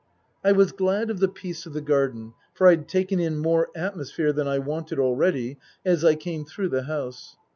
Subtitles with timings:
[0.43, 4.33] I was glad of the peace of the garden, for I'd taken in more atmosphere
[4.33, 7.35] than I wanted already as I came through the house.